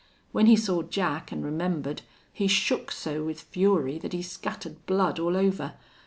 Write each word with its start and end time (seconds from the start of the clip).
When 0.31 0.47
he 0.47 0.55
saw 0.55 0.81
Jack 0.81 1.31
an' 1.31 1.43
remembered 1.43 2.01
he 2.33 2.47
shook 2.47 2.91
so 2.91 3.23
with 3.23 3.41
fury 3.41 3.99
that 3.99 4.13
he 4.13 4.23
scattered 4.23 4.83
blood 4.87 5.19
all 5.19 5.37
over. 5.37 5.75